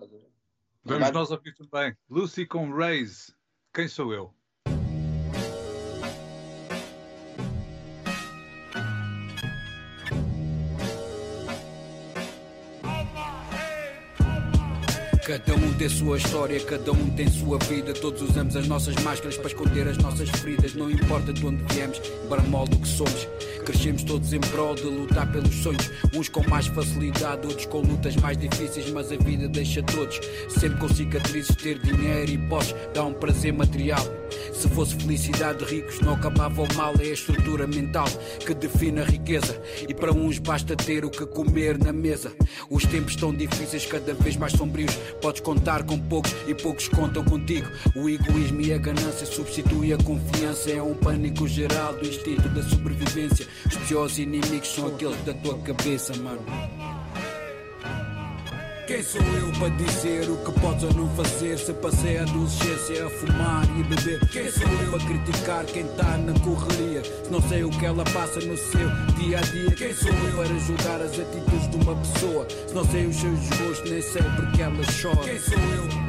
[0.84, 1.96] Vamos nós ouvir também.
[2.10, 3.32] Lucy com Raise,
[3.72, 4.34] quem sou eu?
[15.26, 17.92] Cada um tem sua história, cada um tem sua vida.
[17.92, 20.72] Todos usamos as nossas máscaras para esconder as nossas feridas.
[20.74, 23.26] Não importa de onde viemos, para mal do que somos.
[23.66, 25.90] Crescemos todos em prol de lutar pelos sonhos.
[26.14, 28.88] Uns com mais facilidade, outros com lutas mais difíceis.
[28.92, 31.56] Mas a vida deixa todos sempre com cicatrizes.
[31.56, 34.04] Ter dinheiro e posse dá um prazer material.
[34.52, 36.94] Se fosse felicidade de ricos, não acabava o mal.
[37.00, 38.06] É a estrutura mental
[38.46, 39.60] que define a riqueza.
[39.88, 42.32] E para uns basta ter o que comer na mesa.
[42.70, 44.94] Os tempos estão difíceis, cada vez mais sombrios.
[45.20, 47.66] Podes contar com poucos e poucos contam contigo.
[47.96, 50.70] O egoísmo e a ganância substituem a confiança.
[50.70, 53.55] É um pânico geral do instinto da sobrevivência.
[53.64, 56.44] Os piores inimigos são aqueles da tua cabeça, mano.
[58.86, 61.58] Quem sou eu para dizer o que podes ou não fazer?
[61.58, 64.20] Se passei a adolescência a fumar e beber.
[64.28, 67.02] Quem sou eu para criticar quem está na correria?
[67.02, 68.88] Se não sei o que ela passa no seu
[69.18, 69.70] dia a dia.
[69.72, 72.46] Quem sou eu para julgar as atitudes de uma pessoa?
[72.48, 75.28] Se não sei os seus desgostos, nem sei porque ela chora.
[75.28, 76.06] Quem sou eu?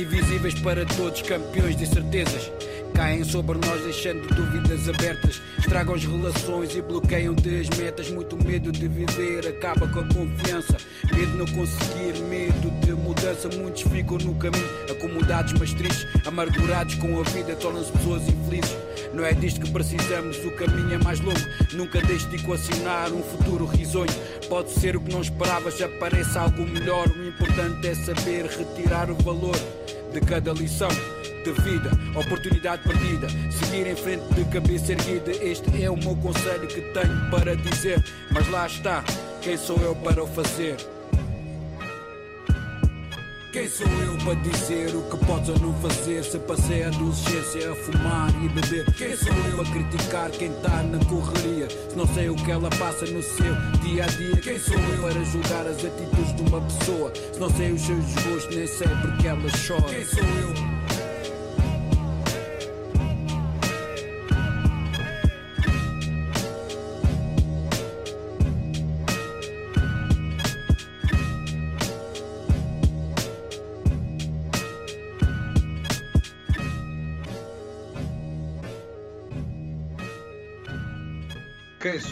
[0.00, 2.52] Invisíveis para todos, campeões de certezas.
[2.96, 5.42] Caem sobre nós, deixando dúvidas abertas.
[5.58, 8.10] Estragam as relações e bloqueiam-te as metas.
[8.10, 10.78] Muito medo de viver acaba com a confiança.
[11.12, 13.50] Medo de não conseguir, medo de mudança.
[13.50, 16.06] Muitos ficam no caminho, acomodados mas tristes.
[16.26, 18.74] Amargurados com a vida, tornam-se pessoas infelizes.
[19.12, 21.38] Não é disto que precisamos, o caminho é mais longo.
[21.74, 24.12] Nunca deixe de equacionar um futuro risonho.
[24.48, 27.06] Pode ser o que não esperavas, apareça algo melhor.
[27.08, 29.56] O importante é saber retirar o valor
[30.14, 30.88] de cada lição
[31.52, 33.28] de vida, oportunidade perdida.
[33.50, 35.30] Seguir em frente de cabeça erguida.
[35.30, 38.02] Este é o meu conselho que tenho para dizer.
[38.30, 39.04] Mas lá está,
[39.40, 40.76] quem sou eu para o fazer?
[43.52, 46.22] Quem sou eu para dizer o que podes ou não fazer?
[46.24, 48.84] Se passei a adolescência a fumar e beber.
[48.94, 51.68] Quem sou eu para criticar quem está na correria?
[51.70, 54.36] Se não sei o que ela passa no seu dia a dia.
[54.42, 57.12] Quem sou eu para julgar as atitudes de uma pessoa?
[57.14, 59.94] Se não sei os seus desgostos, nem sei porque ela chora.
[59.94, 60.75] Quem sou eu?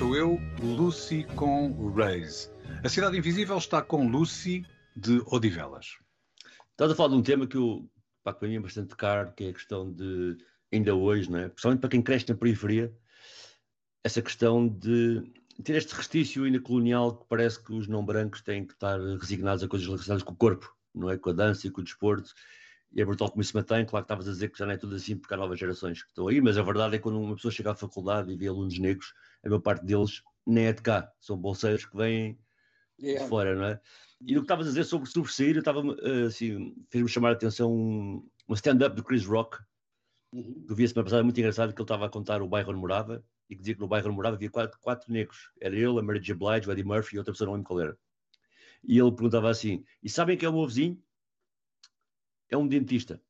[0.04, 0.38] Sou eu?
[0.62, 2.52] Lucy com Reis.
[2.84, 4.62] A Cidade Invisível está com Lucy
[4.94, 5.96] de Odivelas.
[6.72, 7.88] Estás a falar de um tema que, eu,
[8.22, 10.36] para mim é bastante caro, que é a questão de,
[10.70, 11.48] ainda hoje, não é?
[11.48, 12.94] principalmente para quem cresce na periferia,
[14.04, 15.22] essa questão de
[15.62, 19.64] ter este restício ainda colonial que parece que os não brancos têm que estar resignados
[19.64, 21.16] a coisas relacionadas com o corpo, não é?
[21.16, 22.34] Com a dança e com o desporto.
[22.94, 23.84] E é brutal como isso se mantém.
[23.84, 26.02] Claro que estavas a dizer que já não é tudo assim porque há novas gerações
[26.02, 28.36] que estão aí, mas a verdade é que quando uma pessoa chega à faculdade e
[28.36, 29.12] vê alunos negros,
[29.44, 32.38] a maior parte deles nem é de cá, são bolseiros que vêm
[33.00, 33.22] yeah.
[33.22, 33.80] de fora, não é?
[34.20, 37.32] E no que estavas a dizer sobre sobressair, eu estava eh, assim, fez-me chamar a
[37.32, 39.58] atenção um, um stand-up do Chris Rock,
[40.32, 40.64] uhum.
[40.66, 42.70] que eu vi a semana passada, muito engraçado, que ele estava a contar o bairro
[42.70, 45.50] onde morava e que dizia que no bairro onde morava havia quatro, quatro negros.
[45.60, 46.34] Era ele, a Mary J.
[46.34, 47.98] Blige, o Eddie Murphy e outra pessoa, não lembro qual era.
[48.82, 51.02] E ele perguntava assim: E sabem quem é o meu vizinho?
[52.50, 53.20] É um dentista.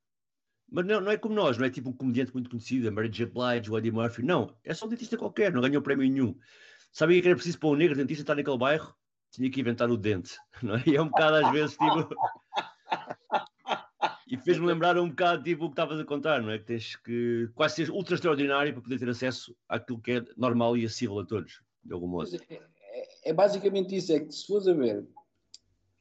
[0.70, 3.09] Mas não, não é como nós, não é tipo um comediante muito conhecido, a Mary
[3.09, 3.27] J.
[3.27, 4.22] Blige, o Eddie Murphy.
[4.22, 6.37] Não, é só um dentista qualquer, não ganhou prémio nenhum.
[6.92, 8.94] Sabia que era preciso para um negro dentista estar naquele bairro?
[9.31, 10.83] Tinha que inventar o dente, não é?
[10.87, 12.09] E é um bocado às vezes tipo.
[14.29, 16.59] e fez-me lembrar um bocado tipo o que estavas a contar, não é?
[16.59, 20.77] Que tens que quase ser ultra extraordinário para poder ter acesso àquilo que é normal
[20.77, 22.31] e acessível a todos, de algum modo.
[22.48, 25.07] É, é, é, basicamente isso, é que se fores a ver,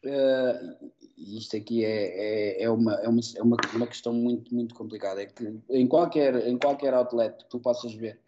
[0.05, 4.73] uh, isto aqui é, é, é, uma, é, uma, é uma, uma questão muito, muito
[4.75, 5.21] complicada.
[5.21, 8.19] É que em qualquer, em qualquer outlet que tu possas ver,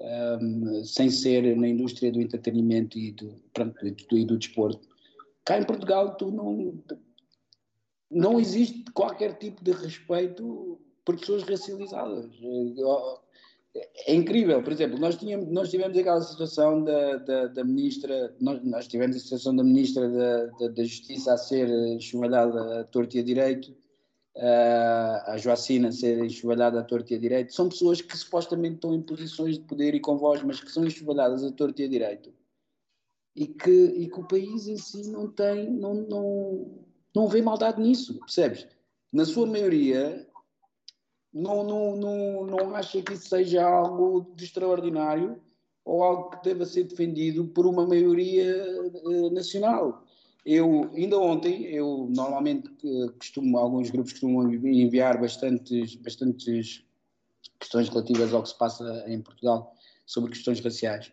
[0.00, 4.88] um, sem ser na indústria do entretenimento e do, pronto, e do, e do desporto,
[5.44, 6.82] cá em Portugal tu não,
[8.10, 12.30] não existe qualquer tipo de respeito por pessoas racializadas
[13.74, 18.62] é incrível, por exemplo, nós, tínhamos, nós tivemos aquela situação da, da, da ministra, nós,
[18.62, 23.16] nós, tivemos a situação da ministra da, da, da Justiça a ser enxovalhada a torto
[23.16, 23.72] e a direito,
[24.36, 28.76] uh, a Joacina a ser enxovalhada a torto e a direito, são pessoas que supostamente
[28.76, 31.84] estão em posições de poder e com voz, mas que são enxovalhadas a torto e
[31.84, 32.32] a direito.
[33.34, 37.82] E que, e que o país em si não tem, não, não, não vê maldade
[37.82, 38.68] nisso, percebes?
[39.12, 40.24] Na sua maioria,
[41.34, 45.40] não, não, não, não acha que isso seja algo de extraordinário
[45.84, 48.54] ou algo que deva ser defendido por uma maioria
[49.04, 50.04] uh, nacional.
[50.46, 56.84] Eu, ainda ontem, eu normalmente uh, costumo, alguns grupos costumam enviar bastantes, bastantes
[57.58, 59.74] questões relativas ao que se passa em Portugal
[60.06, 61.10] sobre questões raciais.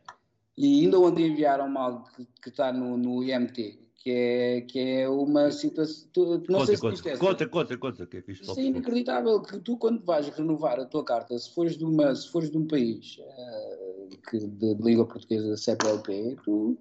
[0.55, 5.07] E ainda ontem enviaram algo que, que está no, no IMT, que é, que é
[5.07, 6.09] uma situação.
[6.17, 8.41] não conta, sei se conta, conta, conta, conta, que é fixe.
[8.41, 12.15] Isso é inacreditável que tu, quando vais renovar a tua carta, se fores de, uma,
[12.15, 16.77] se fores de um país uh, que, de, de, língua portuguesa CPLP, tu.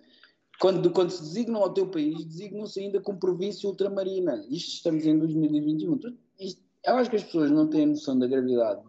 [0.58, 4.44] Quando, quando se designam ao teu país, designam-se ainda como província ultramarina.
[4.50, 5.98] Isto estamos em 2021.
[5.98, 8.82] Tu, isto, eu acho que as pessoas não têm noção da gravidade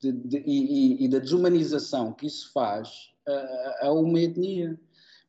[0.00, 4.78] de, de, e, e, e, da desumanização que isso faz a, a uma etnia.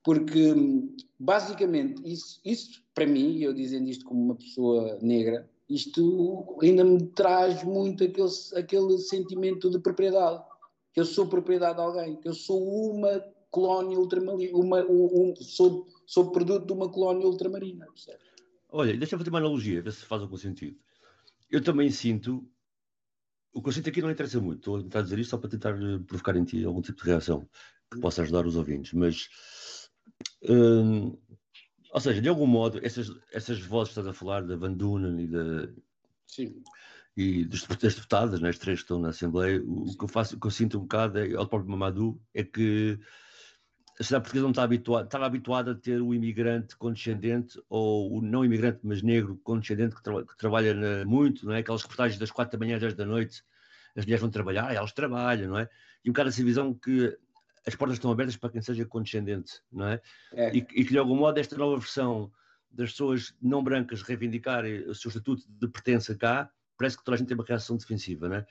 [0.04, 0.54] Porque,
[1.18, 7.02] basicamente, isso, isso para mim, eu dizendo isto como uma pessoa negra, isto ainda me
[7.08, 10.44] traz muito aquele, aquele sentimento de propriedade.
[10.94, 15.88] Que eu sou propriedade de alguém, que eu sou uma colónia ultramarina, uma, um, sou,
[16.06, 17.86] sou produto de uma colónia ultramarina.
[17.88, 18.20] Percebe?
[18.70, 20.78] Olha, deixa-me fazer uma analogia, ver se faz algum sentido.
[21.50, 22.48] Eu também sinto.
[23.54, 24.60] O que eu sinto aqui não interessa muito.
[24.60, 27.48] Estou a tentar dizer isto só para tentar provocar em ti algum tipo de reação
[27.92, 28.94] que possa ajudar os ouvintes.
[28.94, 29.30] Mas.
[30.50, 31.18] Hum,
[31.92, 35.20] ou seja, de algum modo, essas, essas vozes que estás a falar da Van Dunen
[35.24, 35.70] e da.
[36.28, 36.64] Sim
[37.16, 40.08] e das, das deputadas, né, as três que estão na Assembleia, o, o, que eu
[40.08, 43.00] faço, o que eu sinto um bocado, é, ao próprio Mamadou, é que
[43.94, 48.22] a sociedade portuguesa não está habituada, estava habituada a ter o imigrante condescendente ou o
[48.22, 51.60] não imigrante, mas negro condescendente que, tra que trabalha na, muito, não é?
[51.60, 53.44] Aquelas reportagens das quatro da manhã às dez da noite,
[53.96, 55.70] as mulheres vão trabalhar, elas trabalham, não é?
[56.04, 57.16] E um bocado essa visão que
[57.66, 60.02] as portas estão abertas para quem seja condescendente, não é?
[60.34, 60.56] é.
[60.56, 62.32] E, e, que de algum modo esta nova versão
[62.70, 67.18] das pessoas não brancas reivindicarem o seu estatuto de pertença cá, parece que toda a
[67.18, 68.46] gente tem uma reação defensiva, não é?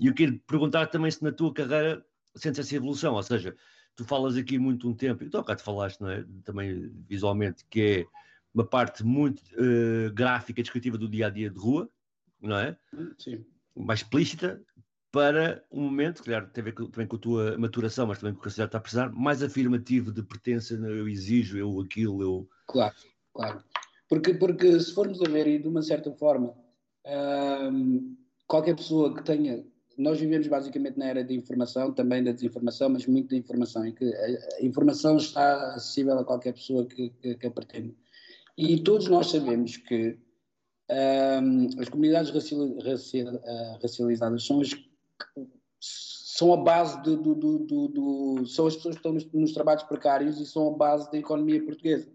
[0.00, 3.54] E eu quero perguntar também se na tua carreira sentes essa evolução, ou seja,
[3.94, 6.24] tu falas aqui muito um tempo, e tu cá te falaste, não é?
[6.44, 8.06] Também visualmente, que é
[8.54, 11.90] uma parte muito uh, gráfica, descritiva do dia a dia de rua,
[12.40, 12.76] não é?
[13.18, 13.44] Sim.
[13.74, 14.62] Mais explícita,
[15.12, 18.40] para um momento, claro, tem a ver também com a tua maturação, mas também com
[18.40, 22.22] o que a sociedade está a precisar, mais afirmativo de pertença, eu exijo, eu aquilo,
[22.22, 22.48] eu.
[22.66, 22.94] Claro,
[23.34, 23.62] claro.
[24.08, 26.54] Porque, porque se formos a ver, e de uma certa forma,
[28.46, 29.64] qualquer pessoa que tenha.
[29.98, 33.94] Nós vivemos basicamente na era da informação, também da desinformação, mas muito da informação, em
[33.94, 37.94] que a, informação está acessível a qualquer pessoa que, que, que a pretende.
[38.56, 40.18] E todos nós sabemos que
[40.90, 44.72] um, as comunidades uh, racializadas são as
[45.80, 50.40] são a base do, do, do, são as pessoas que estão nos, nos, trabalhos precários
[50.40, 52.10] e são a base da economia portuguesa.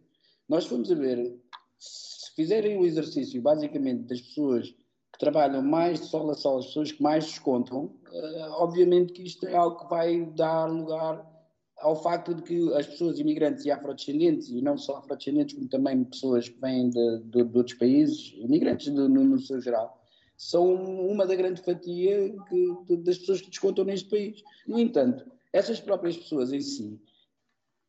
[0.48, 1.40] Nós fomos a ver,
[1.78, 6.68] se fizerem o exercício basicamente das pessoas que trabalham mais de sol a sol, as
[6.68, 11.26] pessoas que mais descontam, uh, obviamente que isto é algo que vai dar lugar
[11.80, 16.04] ao facto de que as pessoas imigrantes e afrodescendentes, e não só afrodescendentes, como também
[16.04, 20.04] pessoas que vêm de, de, de outros países, imigrantes no, no, seu geral,
[20.38, 24.44] são uma da grande fatia que, de, das pessoas que descontam neste país.
[24.68, 27.02] No entanto, essas próprias pessoas em si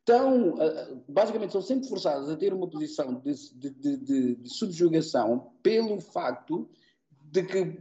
[0.00, 6.66] estão, uh, basicamente, são sempre forçadas a ter uma posição de, de subjugação pelo facto
[7.30, 7.78] de que,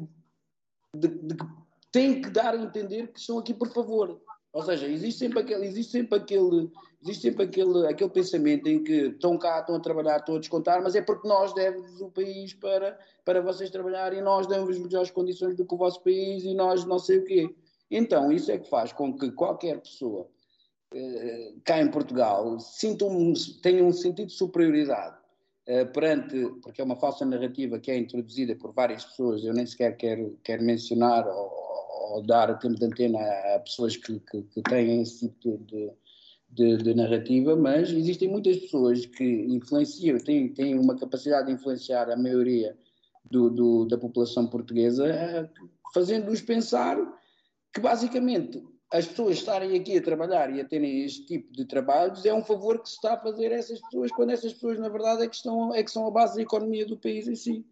[0.94, 1.46] de, de que
[1.90, 4.22] têm que dar a entender que estão aqui por favor.
[4.52, 6.70] Ou seja, existe sempre aquele, existe sempre aquele,
[7.02, 10.82] existe sempre aquele, aquele pensamento em que estão cá, estão a trabalhar, estão a descontar,
[10.82, 15.12] mas é porque nós demos o país para, para vocês trabalharem e nós damos melhores
[15.12, 17.56] condições do que o vosso país e nós não sei o quê.
[17.90, 20.28] Então, isso é que faz com que qualquer pessoa
[20.94, 25.18] eh, cá em Portugal sinta um, tenha um sentido de superioridade
[25.66, 29.66] eh, perante, porque é uma falsa narrativa que é introduzida por várias pessoas, eu nem
[29.66, 31.52] sequer quero, quero mencionar ou,
[32.12, 33.20] ou dar tempo de antena
[33.56, 35.92] a pessoas que, que, que têm esse tipo de,
[36.50, 42.10] de, de, narrativa, mas existem muitas pessoas que influenciam, têm, têm uma capacidade de influenciar
[42.10, 42.78] a maioria
[43.30, 45.50] do, do, da população portuguesa, eh,
[45.94, 46.98] fazendo-os pensar
[47.74, 52.26] que basicamente as pessoas estarem aqui a trabalhar e a terem este tipo de trabalhos
[52.26, 54.88] é um favor que se está a fazer a essas pessoas, quando essas pessoas, na
[54.88, 57.66] verdade, é que, estão, é que são a base da economia do país em si.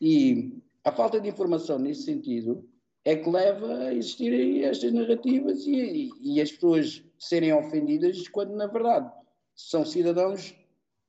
[0.00, 2.66] E a falta de informação nesse sentido
[3.04, 8.66] é que leva a existirem estas narrativas e, e, as pessoas serem ofendidas quando, na
[8.66, 9.10] verdade,
[9.54, 10.54] são cidadãos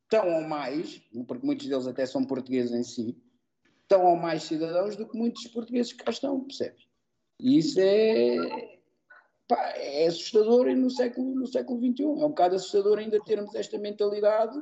[0.10, 3.18] tão ou mais, porque muitos deles até são portugueses em si,
[3.88, 6.88] tão ou mais cidadãos do que muitos portugueses que cá estão, percebes?
[7.40, 8.80] E isso é,
[9.48, 12.04] pá, é assustador no século, no século XXI.
[12.04, 14.60] É um bocado assustador ainda termos esta mentalidade.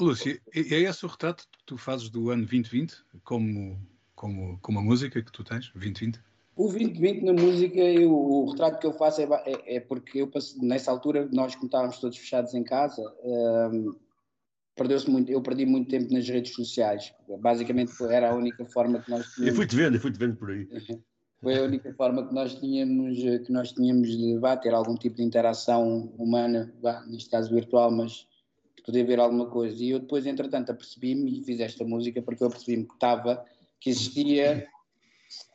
[0.00, 3.80] Lúcia, é esse o retrato que tu fazes do ano 2020 como,
[4.14, 6.20] como, como a música que tu tens, 2020?
[6.58, 10.30] O 2020 na música, eu, o retrato que eu faço é, é, é porque eu
[10.60, 13.94] nessa altura, nós como estávamos todos fechados em casa, um,
[14.74, 17.14] perdeu-se muito, eu perdi muito tempo nas redes sociais.
[17.38, 19.50] Basicamente era a única forma que nós tínhamos.
[19.50, 20.66] Eu fui-te vendo, eu fui-te vendo por aí.
[21.40, 25.14] Foi a única forma que nós tínhamos, que nós tínhamos de vá, ter algum tipo
[25.14, 28.26] de interação humana, vá, neste caso virtual, mas
[28.84, 29.80] poder ver alguma coisa.
[29.80, 33.44] E eu depois, entretanto, apercebi-me e fiz esta música porque eu percebi-me que estava,
[33.78, 34.66] que existia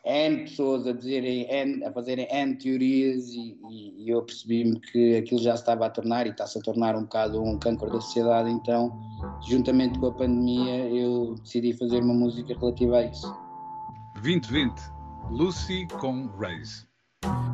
[0.05, 5.15] N pessoas a dizerem N, a fazerem N teorias e, e, e eu percebi-me que
[5.15, 8.49] aquilo já estava a tornar e está-se a tornar um bocado um cancro da sociedade,
[8.49, 8.91] então,
[9.47, 13.34] juntamente com a pandemia, eu decidi fazer uma música relativa a isso.
[14.15, 14.74] 2020
[15.32, 16.93] Lucy com Raze.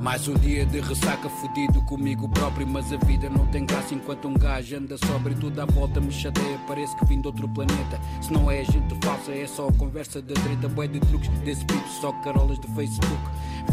[0.02, 4.30] Mais um dia de ressaca fudido comigo próprio Mas a vida não tem graça enquanto
[4.30, 8.00] um gajo anda sobre Tudo à volta me chateia, parece que vim de outro planeta.
[8.22, 11.30] Se não é gente falsa, é só conversa da treta Bué de truques.
[11.40, 13.22] Desse pipo, só carolas de Facebook.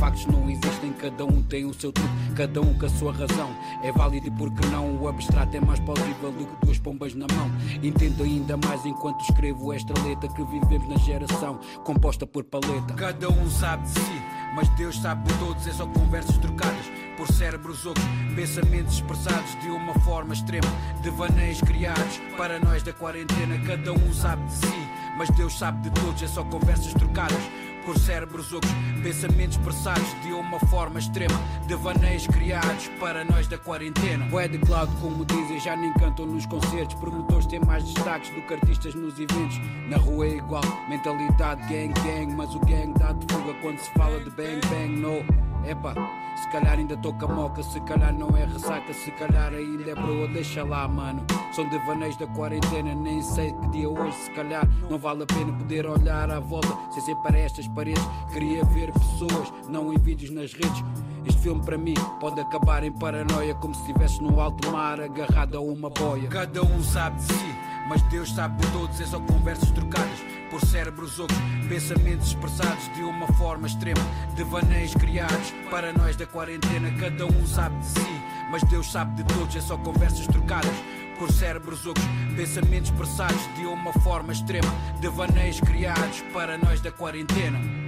[0.00, 3.50] Factos não existem, cada um tem o seu truque Cada um com a sua razão.
[3.82, 5.00] É válido porque não?
[5.00, 7.50] O abstrato é mais plausível do que duas pombas na mão.
[7.82, 12.94] Entendo ainda mais enquanto escrevo esta letra Que vivemos na geração composta por paleta.
[12.94, 16.86] Cada um sabe de si mas Deus sabe de todos, é só conversas trocadas
[17.18, 18.02] por cérebros ocos,
[18.34, 20.66] pensamentos expressados de uma forma extrema,
[21.02, 23.58] devaneios criados para nós da quarentena.
[23.66, 24.88] Cada um sabe de si,
[25.18, 27.42] mas Deus sabe de todos, é só conversas trocadas
[27.86, 28.68] por cérebros ocos,
[29.00, 34.28] pensamentos expressados de uma forma extrema, devaneios criados para nós da quarentena.
[34.32, 36.96] Ué de cloud, como dizem, já nem cantam nos concertos.
[36.96, 39.58] Promotores têm mais destaques do que artistas nos eventos.
[39.88, 43.90] Na rua é igual, mentalidade gang gang, mas o gang dá de fuga quando se
[43.92, 45.46] fala de bang bang, no.
[45.64, 45.94] Epa,
[46.36, 49.90] se calhar ainda estou com a moca, se calhar não é ressaca, se calhar ainda
[49.90, 51.24] é broa, deixa lá, mano.
[51.52, 55.52] São devaneios da quarentena, nem sei que dia hoje, se calhar não vale a pena
[55.52, 58.06] poder olhar à volta, sem ser para estas paredes.
[58.32, 60.84] Queria ver pessoas, não em vídeos nas redes.
[61.24, 65.56] Este filme para mim pode acabar em paranoia, como se estivesse no alto mar agarrado
[65.56, 66.28] a uma boia.
[66.28, 67.54] Cada um sabe de si,
[67.88, 70.15] mas Deus sabe de todos, é só conversas trocadas
[70.56, 71.36] por cérebros ocos,
[71.68, 74.00] pensamentos expressados de uma forma extrema,
[74.34, 76.90] devaneios criados para nós da quarentena.
[76.98, 80.72] Cada um sabe de si, mas Deus sabe de todos, é só conversas trocadas
[81.18, 82.02] por cérebros ocos,
[82.34, 87.85] pensamentos expressados de uma forma extrema, devaneios criados para nós da quarentena.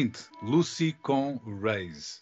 [0.00, 2.20] 2020, Lucy com Raze.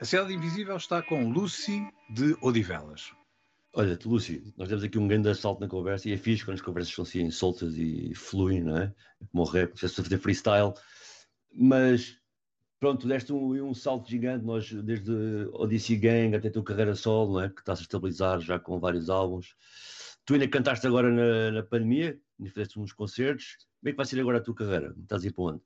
[0.00, 3.10] A Cidade Invisível está com Lucy de Odivelas.
[3.74, 6.62] Olha, Lúcio, nós temos aqui um grande assalto na conversa e é fixe quando as
[6.62, 8.94] conversas são assim soltas e fluem, não é?
[9.32, 10.72] Como o rap, se fazer freestyle.
[11.52, 12.16] Mas
[12.78, 15.12] pronto, deste um, um salto gigante, nós desde
[15.52, 17.48] Odyssey Gang até a tua carreira solo, não é?
[17.48, 19.56] Que está-se a estabilizar já com vários álbuns.
[20.24, 23.56] Tu ainda cantaste agora na, na pandemia, ainda fizeste uns concertos.
[23.80, 24.94] Como é que vai ser agora a tua carreira?
[25.02, 25.62] Estás a ir para onde?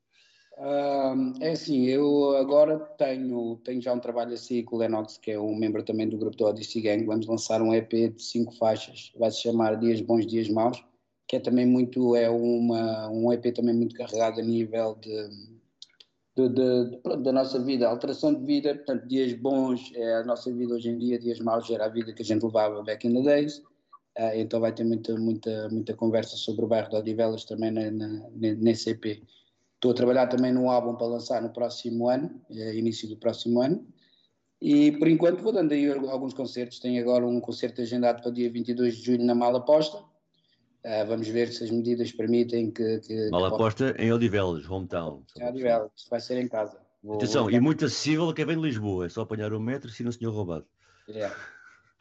[0.61, 5.31] Um, é assim, eu agora tenho, tenho já um trabalho assim com o Lennox, que
[5.31, 7.03] é um membro também do grupo do Odyssey Gang.
[7.07, 10.85] Vamos lançar um EP de cinco faixas, vai se chamar Dias Bons, Dias Maus,
[11.27, 15.31] que é também muito, é uma, um EP também muito carregado a nível de,
[16.37, 20.53] de, de, de da nossa vida, alteração de vida, portanto, dias bons é a nossa
[20.53, 23.15] vida hoje em dia, dias maus era a vida que a gente levava back in
[23.15, 23.63] the days.
[24.19, 27.91] Uh, então vai ter muita, muita, muita conversa sobre o bairro de Odivelas também na,
[27.91, 29.23] na, nesse EP.
[29.81, 33.63] Estou a trabalhar também num álbum para lançar no próximo ano, é, início do próximo
[33.63, 33.83] ano.
[34.61, 36.79] E por enquanto vou dando aí alguns concertos.
[36.81, 39.97] Tenho agora um concerto agendado para dia 22 de junho na Mala Posta.
[39.97, 42.99] Uh, vamos ver se as medidas permitem que.
[42.99, 45.25] que Mala Posta em Odivelas, hometown.
[45.39, 46.79] Em Odivelas, vai ser em casa.
[47.03, 47.51] Vou, Atenção, vou...
[47.51, 49.07] e muito acessível a quem vem de Lisboa.
[49.07, 50.67] É só apanhar o metro se não senhor roubado.
[51.09, 51.35] Yeah.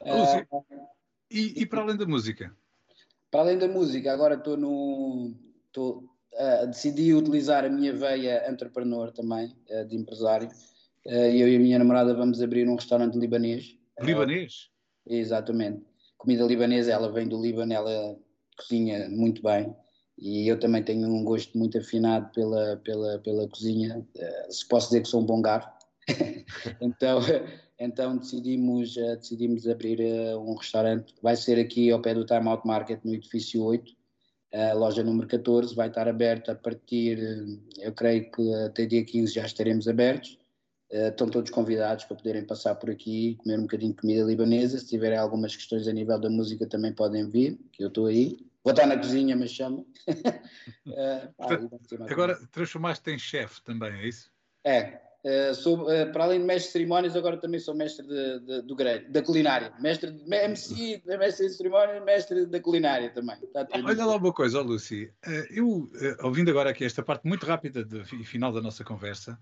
[0.01, 0.63] Uh,
[1.31, 2.53] e, e para além da música?
[3.31, 5.33] Para além da música, agora estou no.
[5.67, 6.03] Estou,
[6.39, 10.47] Uh, decidi utilizar a minha veia entrepreneur também, uh, de empresário.
[11.05, 13.77] Uh, eu e a minha namorada vamos abrir um restaurante libanês.
[13.99, 14.69] Libanês?
[15.05, 15.83] exatamente.
[16.17, 18.17] Comida libanesa, ela vem do Líbano, ela
[18.57, 19.75] cozinha muito bem.
[20.17, 24.05] E eu também tenho um gosto muito afinado pela, pela, pela cozinha.
[24.49, 25.69] se posso dizer que sou um bom gato.
[26.79, 27.19] então,
[27.79, 29.99] então decidimos, decidimos abrir
[30.37, 31.13] um restaurante.
[31.21, 33.98] Vai ser aqui ao pé do Time Out Market, no edifício 8
[34.53, 37.19] a loja número 14 vai estar aberta a partir,
[37.77, 40.39] eu creio que até dia 15 já estaremos abertos.
[40.91, 44.79] Uh, estão todos convidados para poderem passar por aqui, comer um bocadinho de comida libanesa.
[44.79, 48.39] Se tiverem algumas questões a nível da música também podem vir, que eu estou aí.
[48.63, 49.85] Vou estar na cozinha, mas chama.
[50.87, 54.31] uh, agora transformaste em chefe também, é isso?
[54.65, 58.39] É, Uh, sou, uh, para além de mestre de cerimónias, agora também sou mestre de,
[58.39, 59.73] de, do grelho, da culinária.
[59.79, 63.35] Mestre de MC, mestre de cerimónias, mestre da culinária também.
[63.83, 65.11] Olha lá uma coisa, oh, Lucy.
[65.27, 65.91] Uh, eu,
[66.23, 69.37] ouvindo agora aqui esta parte muito rápida do final da nossa conversa,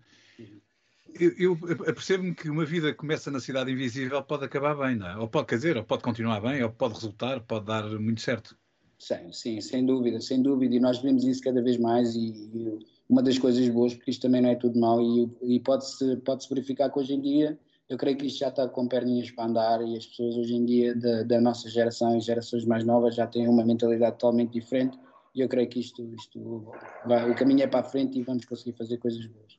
[1.20, 5.08] eu, eu percebo-me que uma vida que começa na cidade invisível pode acabar bem, não
[5.08, 5.18] é?
[5.18, 8.58] Ou pode, quer dizer, ou pode continuar bem, ou pode resultar, pode dar muito certo.
[9.00, 12.80] Sim, sim, sem dúvida, sem dúvida, e nós vemos isso cada vez mais e, e
[13.10, 16.48] uma das coisas boas, porque isto também não é tudo mau e, e pode-se pode
[16.50, 17.58] verificar que hoje em dia,
[17.90, 20.66] eu creio que isto já está com perninhas para andar e as pessoas hoje em
[20.66, 24.98] dia da, da nossa geração e gerações mais novas já têm uma mentalidade totalmente diferente
[25.34, 26.66] e eu creio que isto, isto
[27.06, 29.58] vai, o caminho é para a frente e vamos conseguir fazer coisas boas.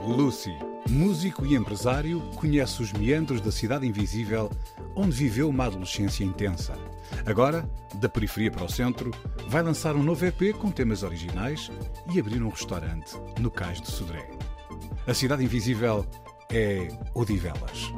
[0.00, 0.56] Lucy,
[0.88, 4.50] músico e empresário, conhece os meandros da cidade invisível,
[4.94, 6.74] onde viveu uma adolescência intensa.
[7.24, 9.10] Agora, da periferia para o centro,
[9.48, 11.70] vai lançar um novo EP com temas originais
[12.12, 14.28] e abrir um restaurante no Cais de Sodré.
[15.06, 16.06] A cidade invisível
[16.50, 17.92] é Odivelas.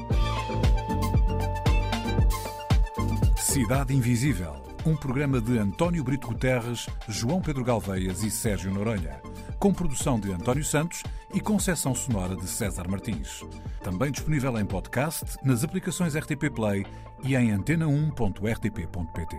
[3.36, 9.20] Cidade Invisível, um programa de António Brito Guterres, João Pedro Galveias e Sérgio Noronha,
[9.58, 11.02] com produção de António Santos
[11.34, 13.44] e concessão sonora de César Martins.
[13.82, 16.86] Também disponível em podcast, nas aplicações RTP Play
[17.24, 19.36] e em antena1.rtp.pt.